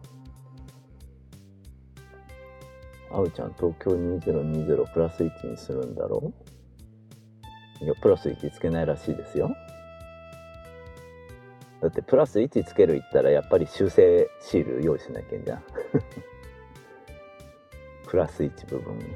[3.10, 6.32] あうちゃん、東京2020プラス1にするんだろ
[7.80, 9.54] ういや、プラス1つけないらしいですよ。
[11.82, 15.62] だってプラス1つける言ったらやっぱり修正シール用意しなきゃいけんじゃん。
[18.06, 19.06] プラス1部分に。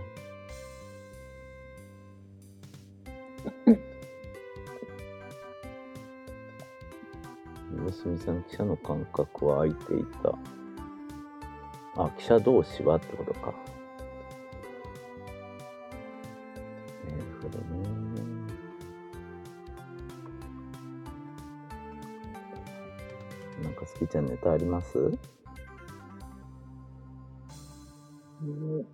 [7.70, 10.36] 娘さん記者の感覚は空いていた。
[12.02, 13.54] あ記者同士はってことか。
[24.16, 24.98] ちゃんネタあります？
[28.42, 28.86] うん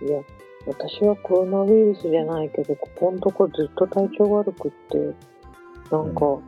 [0.00, 0.22] いや、
[0.66, 4.98] 私はコロナウイルスじゃないけど、ここのとこずっと体調悪くって、
[5.90, 6.42] なんか、う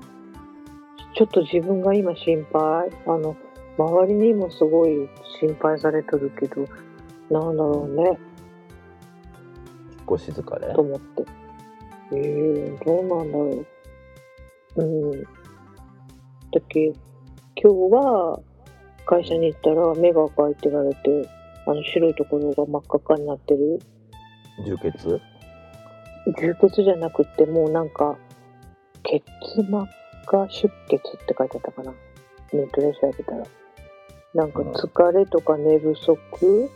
[1.14, 2.90] ちょっと自分が今心配。
[3.06, 3.34] あの、
[3.76, 5.08] 周りにもすごい
[5.40, 6.64] 心配されてるけど、
[7.30, 8.16] なんだろうね、引っ
[10.16, 11.24] 越し疲れと思って。
[12.12, 13.64] ええどうなんだろ
[14.76, 14.76] う。
[14.76, 14.84] う
[15.16, 15.22] ん。
[15.22, 15.28] だ
[16.58, 16.92] っけ、
[17.62, 18.40] 今日は
[19.04, 21.28] 会社に行ったら目が赤いって言われて、
[21.66, 23.78] あの白いところが真っ赤っかになってる。
[24.64, 25.20] 充血？
[26.38, 28.16] 充血じゃなくってもうなんか
[29.04, 29.22] 血
[29.68, 29.90] 膜
[30.26, 31.92] 下出血って書いてあったかな。
[32.54, 33.44] ネットで調べたら。
[34.32, 36.70] なんか疲れとか寝不足？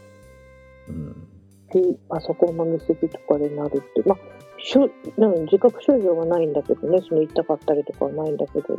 [0.89, 1.29] うん。
[1.73, 1.81] で
[2.11, 4.07] パソコンの見過ぎとかでなるって。
[4.07, 4.19] まあ
[4.63, 7.01] しょなんか自覚症状はないんだけどね。
[7.09, 8.79] その痛かったりとかはないんだけど。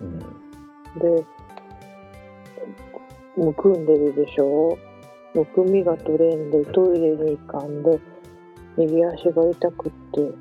[0.00, 0.47] うん
[0.96, 1.24] で
[3.36, 4.76] むくんでるでしょ？
[5.34, 8.00] むくみが取れんでトイレに行かんで
[8.76, 10.32] 右足が痛くって。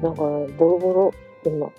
[0.00, 0.22] なんか
[0.56, 1.12] ボロボロ
[1.44, 1.66] 今。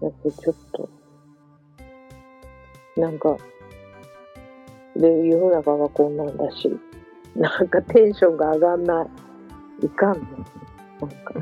[0.00, 0.88] やっぱちょっと。
[2.96, 3.36] なんか
[4.96, 6.76] で世の中がこんなんだし。
[7.36, 9.04] なんかテンションが上がんな
[9.82, 9.86] い。
[9.86, 10.24] いかんの。
[11.00, 11.34] なんか。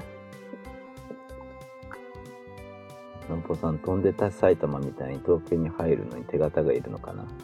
[3.29, 3.37] の。
[3.37, 7.25] んぽさん飛んでた埼玉みたいに東京に入るのに手形がいるのかな？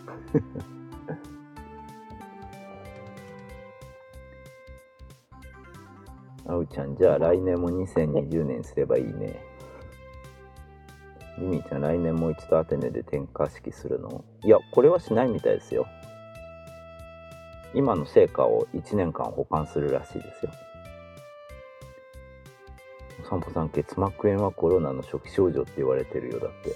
[6.51, 9.45] あうちゃんじゃあ来年も2020年すればいいね。
[11.39, 14.25] ゆみちゃん来年もう一度アテネで点火式するの？
[14.45, 15.87] いやこれはしないみたいですよ。
[17.75, 20.53] 今の成果を1年間保管するらしいですよ。
[23.29, 26.71] お散歩さん、結膜炎はコロナの初期症状って言われてるよ、だって。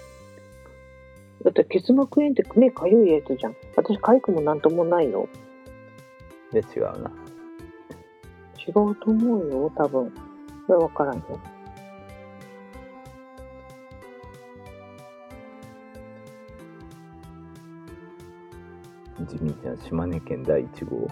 [1.44, 3.57] だって結膜炎って目かゆいやつじゃん。
[3.74, 5.26] 私かゆくもなんともないよ。
[6.53, 7.11] で、違うな。
[8.59, 10.11] 違うと思うよ、多分。
[10.66, 11.40] これわからんよ。
[19.26, 21.09] ジミーちゃん、島根県第1号。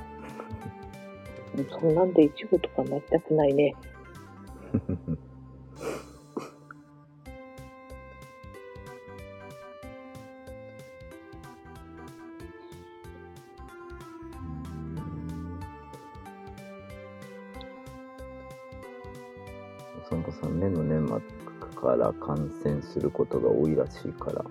[1.81, 3.75] そんなんでイチゴとかなりたくないね。
[22.91, 24.45] することが多いらしいから。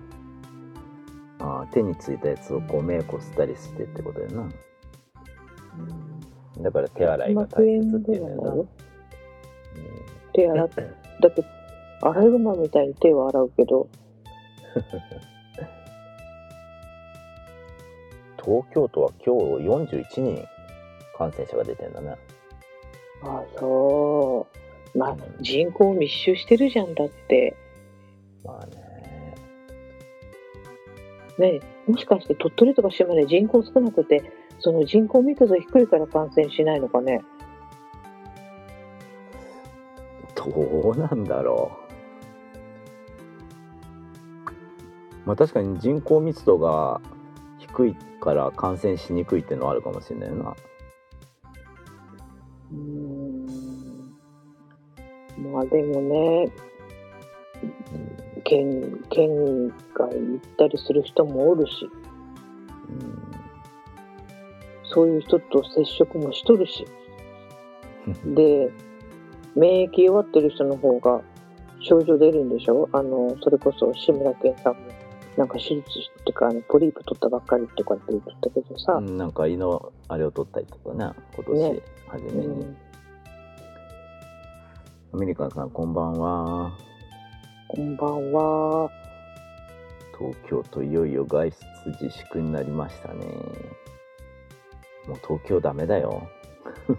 [1.40, 4.48] ああ、手についたやつをこう目こすったりしてってことやな。
[6.60, 8.52] だから手洗いが大切っていうのやな。
[8.52, 8.68] うん
[10.32, 10.82] 手洗って、
[11.20, 11.44] だって、
[12.02, 13.88] アライグマみたいに手を洗うけど、
[18.42, 19.42] 東京都は今日
[19.92, 20.44] 41人
[21.16, 22.16] 感染者が出てんだね。
[23.22, 24.46] ああ、そ
[24.94, 24.98] う。
[24.98, 27.54] まあうん、人口密集してるじゃんだって。
[28.44, 29.34] まあね。
[31.38, 37.22] ねもしかして鳥取とか島根人口少なくて、その人口密度低いから感染しないのかね？
[40.34, 41.80] どうなんだろう。
[45.26, 47.00] まあ確かに人口密度が
[47.58, 50.56] 低いから感染しにくいっていうのはあるかもしれないな。
[52.72, 53.46] うーん。
[55.52, 56.50] まあでもね、
[58.40, 61.90] 県、県外行ったりする人もおるし、
[64.84, 66.84] そういう人と接触もしとるし。
[68.24, 68.70] で、
[69.54, 71.20] 免疫弱ってる人の方が
[71.80, 72.88] 症状出るんでしょ？
[72.92, 74.80] あの、それこそ志村けんさんも、
[75.36, 81.80] なんか手術ってか、あのポリープ取ったばっかりとかって言ってたけどさ、うん、なんか胃のあれを取ったりとかね、今年ね。
[82.08, 82.46] 初めに。
[82.46, 82.76] うん。
[85.12, 86.72] アメリカンさん、こんばんは。
[87.72, 88.90] こんばんは。
[90.18, 91.56] 東京都いよいよ外出
[92.02, 93.24] 自粛になりましたね。
[95.06, 96.28] もう東京ダメだよ。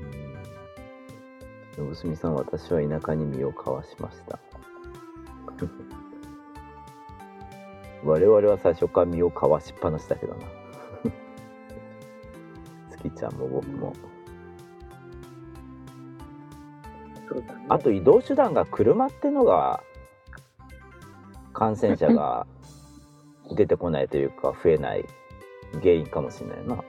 [0.00, 4.38] うんのぶすみさん、私は田舎に身をかわしました。
[8.02, 10.46] 我々は最初から身をかわしっぱなしだけどな。
[12.96, 13.92] 月ちゃんも僕も。
[17.28, 17.66] そうだね。
[17.68, 19.82] あと移動手段が車ってのが
[21.52, 22.46] 感染者が
[23.54, 25.04] 出てこないというか増えない
[25.80, 26.82] 原因かもしれないな。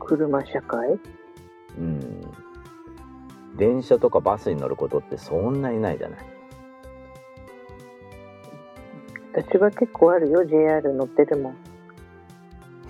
[0.00, 0.98] 車社会？
[1.78, 2.20] うん。
[3.56, 6.20] 電車とかバスに乗ることってそんなにないじゃない。
[9.34, 11.56] 私は結構あるよ、JR 乗ってるもん。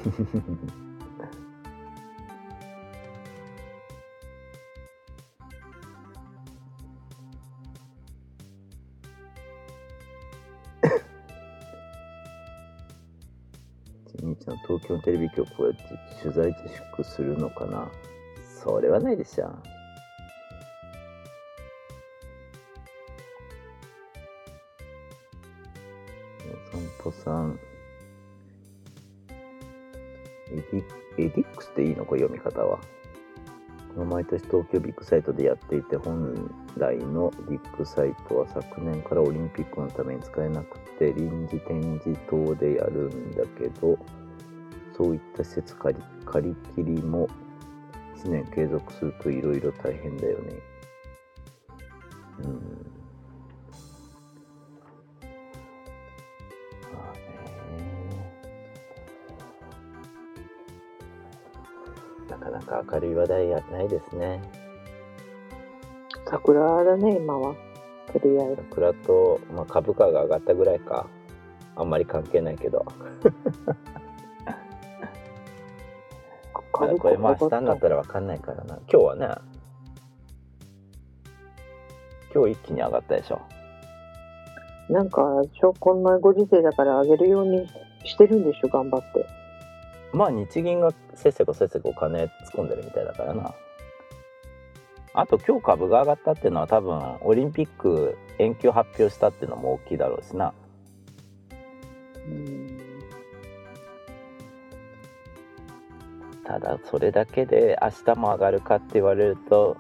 [15.05, 15.72] テレビ局は
[16.22, 17.90] 取材自粛するのかな？
[18.62, 19.46] それはないでしょ。
[26.44, 27.59] お散歩さん。
[30.50, 30.84] エディ
[31.18, 32.05] EDIX っていいの？
[32.05, 32.78] これ読み方は。
[33.94, 43.98] この毎年東京ビッグサイトでやっていて本来のビッグサイトは昨年からオリンピックのために使えなくて臨時展示等でやるんだけど
[44.97, 47.28] そういった施設借り借り切りも
[48.16, 50.55] 1年継続するといろいろ大変だよね。
[52.40, 52.55] うん。
[56.93, 57.16] まあ
[57.76, 57.82] ね。
[62.30, 64.40] なかなか明るい話題やないですね。
[66.26, 67.55] 桜だね、今は。
[68.12, 68.62] とりあえず。
[68.70, 71.07] 桜と、まあ、株価が上がったぐらいか。
[71.74, 72.84] あんまり関係ないけど。
[76.72, 78.78] これまあ明日になったら分かんないからな。
[78.90, 79.28] 今日はね、
[82.34, 83.40] 今日一気に上がったでしょ。
[84.88, 87.68] なんか、しょこんなご時世だから上げるように
[88.04, 89.42] してるんでしょ、頑張って。
[90.12, 93.54] まあ日銀がせっせこせっせこお金突っ込んでるみたいだからな
[95.14, 100.52] あと今日株が上がったっていうのは多分オリンピック延期を発表したっていうのも大きいだろうしな
[102.26, 102.71] うん
[106.45, 109.76] ただそれだけで明日も上がるかって言われると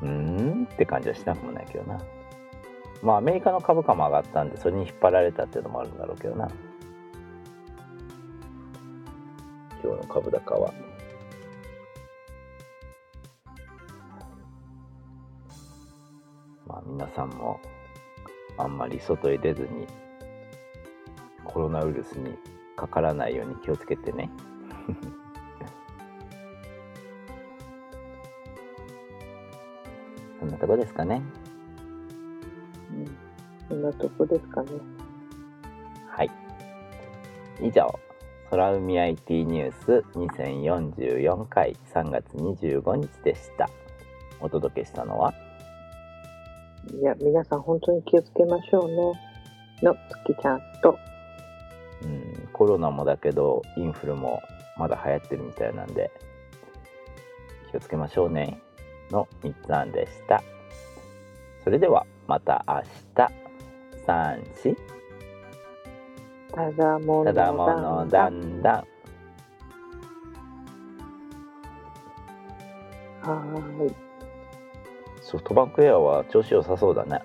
[0.00, 2.00] うーんって感じはしなくもないけどな。
[3.02, 6.48] まあアメリカの株価も上がったんでそれに引っ張られたっていうのもあるんだろうけどな。
[9.82, 10.72] 今日の株高は。
[16.66, 17.60] まあ皆さんも
[18.56, 19.86] あんまり外へ出ずに
[21.44, 22.36] コロナウイルスに
[22.76, 24.30] かからないように気をつけてね。
[30.58, 31.22] なとこですかね
[32.90, 33.28] うん
[33.68, 34.70] そんなとこですかね。
[36.08, 36.30] はい。
[37.60, 37.86] 以上、
[38.50, 43.68] 空海 IT ニュース2044回3月25日でした。
[44.40, 45.34] お届けしたのは、
[46.98, 49.20] いや、皆さん本当に気をつけましょうね。
[49.82, 49.94] の
[50.24, 50.98] 月ちゃんと、
[52.02, 54.40] うん、コロナもだけど、インフルも
[54.78, 56.10] まだ流行ってるみたいなんで、
[57.70, 58.62] 気をつけましょうね。
[59.10, 60.42] の3つ案でした。
[61.64, 62.82] それでは、また明
[63.14, 63.48] 日。
[64.06, 64.76] 3、4、
[66.54, 68.74] ただものただものだんだん。
[73.20, 73.94] はーい。
[75.20, 77.20] ソフトバンクエアは調子良さそうだね。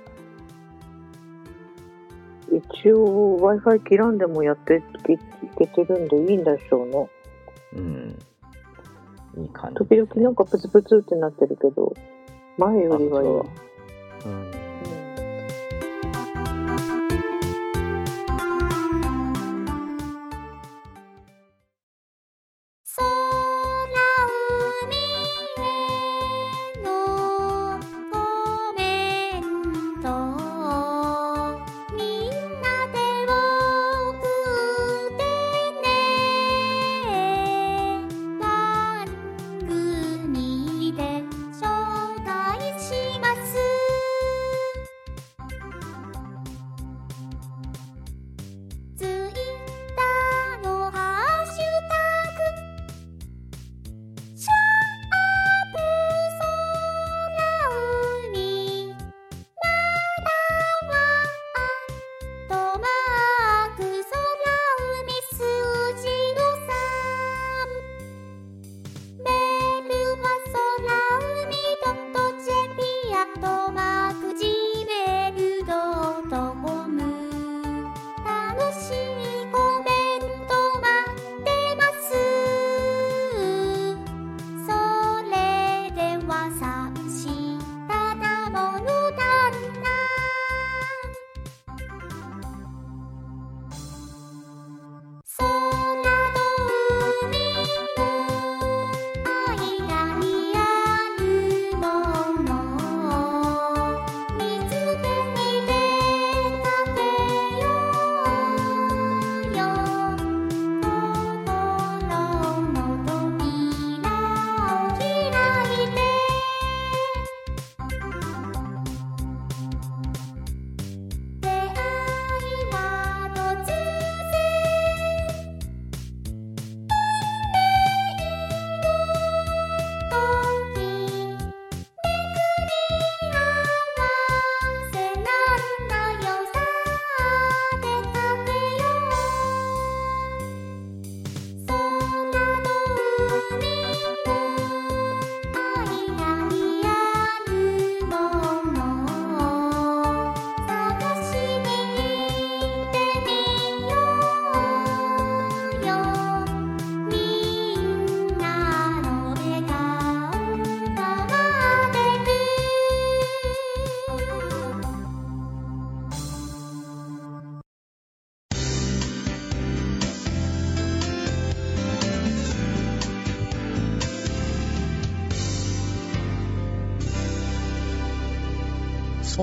[2.51, 7.09] 一応 Wi-Fi 切らんでもやっていけてるんでいいんでしょうね。
[7.77, 8.19] うん。
[9.37, 11.93] いい感じ時々なんかプツプツってなってるけど、
[12.57, 13.72] 前よりはいい。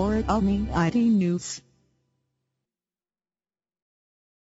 [0.00, 0.24] 空
[0.72, 1.60] 海 IT News